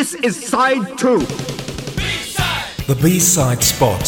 This 0.00 0.14
is 0.14 0.46
side 0.48 0.96
two. 0.96 1.18
B-side. 1.18 2.86
The 2.86 2.94
B-side 3.02 3.62
spot. 3.62 4.00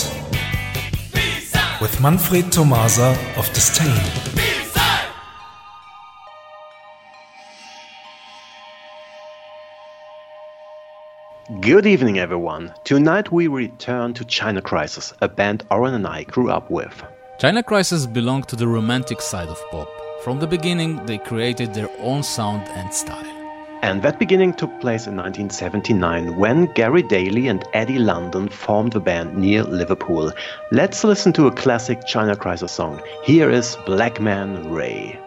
B-side. 1.12 1.83
With 1.83 2.00
Manfred 2.00 2.50
Tomasa 2.50 3.15
of 3.37 3.46
Disdain. 3.53 3.92
Good 11.61 11.85
evening, 11.85 12.19
everyone. 12.19 12.73
Tonight 12.85 13.31
we 13.31 13.49
return 13.49 14.15
to 14.15 14.25
China 14.25 14.63
Crisis, 14.63 15.13
a 15.21 15.29
band 15.29 15.67
Oren 15.71 15.93
and 15.93 16.07
I 16.07 16.23
grew 16.23 16.51
up 16.51 16.71
with. 16.71 17.03
China 17.39 17.63
Crisis 17.63 18.07
belonged 18.07 18.49
to 18.49 18.57
the 18.57 18.67
romantic 18.67 19.21
side 19.21 19.49
of 19.49 19.63
pop. 19.71 19.91
From 20.25 20.41
the 20.41 20.47
beginning, 20.47 21.05
they 21.05 21.19
created 21.19 21.75
their 21.75 21.91
own 21.99 22.23
sound 22.23 22.67
and 22.69 22.95
style. 22.95 23.42
And 23.83 24.01
that 24.03 24.21
beginning 24.21 24.55
took 24.55 24.71
place 24.80 25.09
in 25.09 25.17
1979 25.17 26.37
when 26.37 26.67
Gary 26.67 27.03
Daly 27.03 27.49
and 27.49 27.64
Eddie 27.73 27.99
Lundon 27.99 28.49
formed 28.49 28.93
the 28.93 29.00
band 29.00 29.36
near 29.36 29.64
Liverpool. 29.64 30.32
Let's 30.71 31.03
listen 31.03 31.32
to 31.32 31.49
a 31.49 31.53
classic 31.53 32.06
China 32.06 32.36
Crisis 32.36 32.70
song. 32.70 33.02
Here 33.24 33.50
is 33.50 33.77
Black 33.84 34.20
Man 34.20 34.70
Ray. 34.70 35.18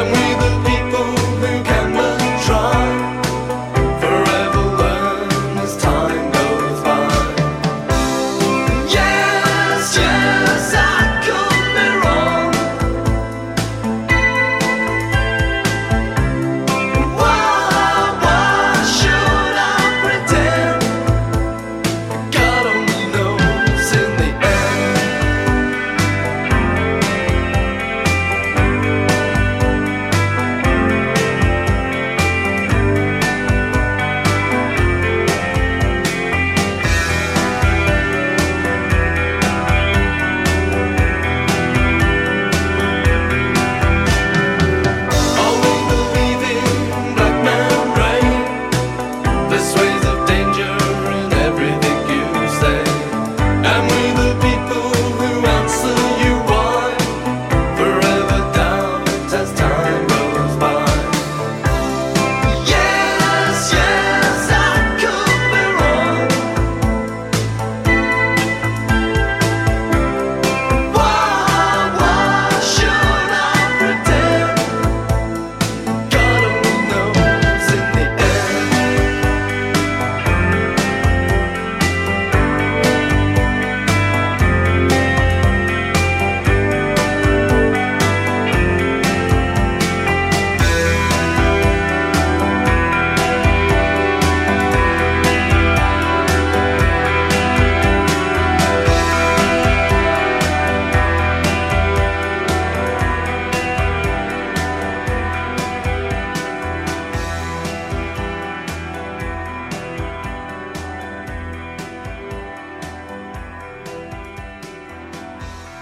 that 0.00 0.16
we 0.16 0.29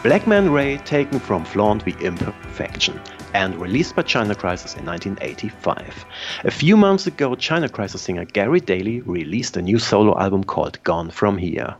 Black 0.08 0.26
Man 0.26 0.48
Ray 0.50 0.78
taken 0.78 1.20
from 1.20 1.44
Flaunt 1.44 1.84
the 1.84 1.94
Imperfection 2.00 2.98
and 3.34 3.54
released 3.60 3.94
by 3.94 4.00
China 4.00 4.34
Crisis 4.34 4.74
in 4.74 4.86
1985. 4.86 6.06
A 6.44 6.50
few 6.50 6.78
months 6.78 7.06
ago, 7.06 7.34
China 7.34 7.68
Crisis 7.68 8.00
singer 8.00 8.24
Gary 8.24 8.60
Daly 8.60 9.02
released 9.02 9.58
a 9.58 9.60
new 9.60 9.78
solo 9.78 10.18
album 10.18 10.44
called 10.44 10.82
Gone 10.82 11.10
From 11.10 11.36
Here. 11.36 11.76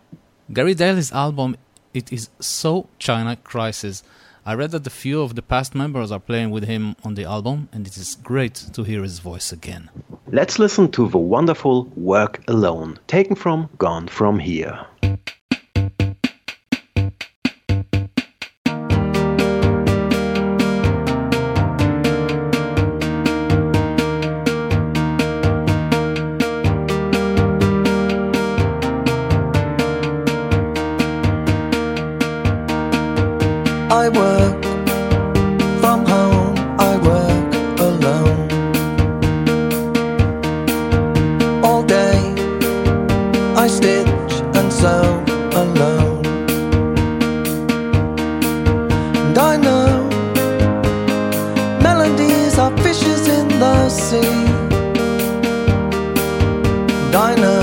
Gary 0.52 0.74
Daly's 0.74 1.10
album 1.10 1.56
it 1.94 2.12
is 2.12 2.28
so 2.38 2.90
China 2.98 3.34
Crisis. 3.34 4.02
I 4.44 4.52
read 4.52 4.72
that 4.72 4.86
a 4.86 4.90
few 4.90 5.22
of 5.22 5.34
the 5.34 5.40
past 5.40 5.74
members 5.74 6.12
are 6.12 6.20
playing 6.20 6.50
with 6.50 6.64
him 6.64 6.96
on 7.02 7.14
the 7.14 7.24
album, 7.24 7.70
and 7.72 7.86
it 7.86 7.96
is 7.96 8.14
great 8.16 8.56
to 8.74 8.82
hear 8.82 9.02
his 9.02 9.20
voice 9.20 9.52
again. 9.52 9.88
Let's 10.26 10.58
listen 10.58 10.90
to 10.90 11.08
the 11.08 11.16
wonderful 11.16 11.84
Work 11.96 12.42
Alone, 12.46 12.98
taken 13.06 13.36
from 13.36 13.70
Gone 13.78 14.06
From 14.06 14.38
Here. 14.38 14.84
diner 57.10 57.60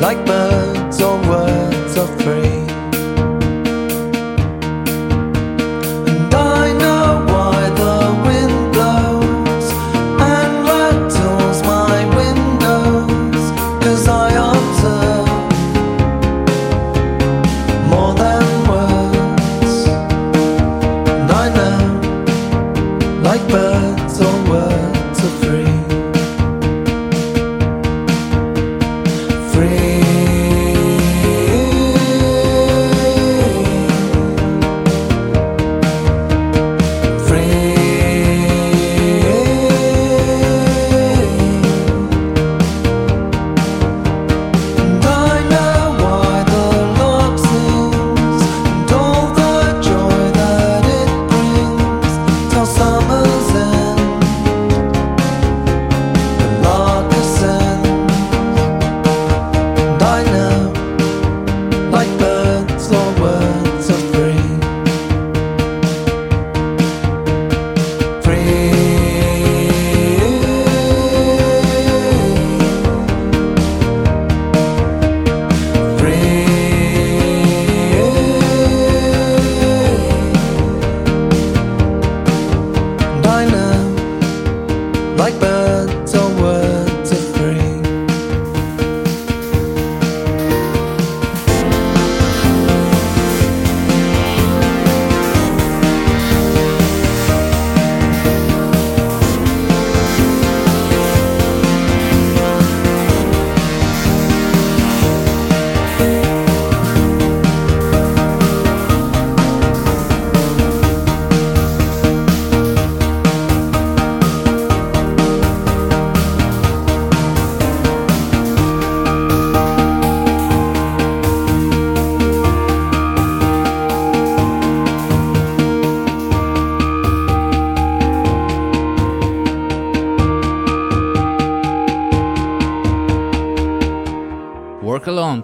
like 0.00 0.24
birds 0.26 1.00
or 1.00 1.16
words 1.28 1.96
of 1.96 2.08
praise. 2.18 2.53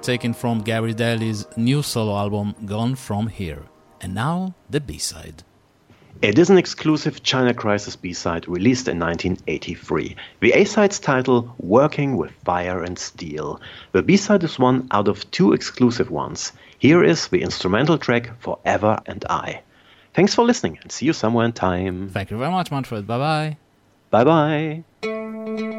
Taken 0.02 0.32
from 0.32 0.60
Gary 0.60 0.94
Daly's 0.94 1.46
new 1.56 1.82
solo 1.82 2.16
album 2.16 2.54
Gone 2.64 2.94
From 2.94 3.28
Here. 3.28 3.62
And 4.00 4.14
now, 4.14 4.54
the 4.68 4.80
B 4.80 4.98
side. 4.98 5.42
It 6.22 6.38
is 6.38 6.50
an 6.50 6.58
exclusive 6.58 7.22
China 7.22 7.54
Crisis 7.54 7.96
B 7.96 8.12
side 8.12 8.46
released 8.46 8.88
in 8.88 8.98
1983. 8.98 10.16
The 10.40 10.52
A 10.52 10.64
side's 10.64 10.98
title, 10.98 11.54
Working 11.58 12.16
with 12.16 12.30
Fire 12.44 12.82
and 12.82 12.98
Steel. 12.98 13.60
The 13.92 14.02
B 14.02 14.16
side 14.16 14.44
is 14.44 14.58
one 14.58 14.86
out 14.90 15.08
of 15.08 15.30
two 15.30 15.52
exclusive 15.52 16.10
ones. 16.10 16.52
Here 16.78 17.02
is 17.02 17.28
the 17.28 17.42
instrumental 17.42 17.96
track 17.96 18.38
Forever 18.40 19.00
and 19.06 19.24
I. 19.30 19.62
Thanks 20.12 20.34
for 20.34 20.44
listening 20.44 20.78
and 20.82 20.92
see 20.92 21.06
you 21.06 21.12
somewhere 21.12 21.46
in 21.46 21.52
time. 21.52 22.10
Thank 22.10 22.30
you 22.30 22.36
very 22.36 22.50
much, 22.50 22.70
Manfred. 22.70 23.06
Bye 23.06 23.18
bye. 23.18 23.56
Bye 24.10 24.84
bye. 25.02 25.69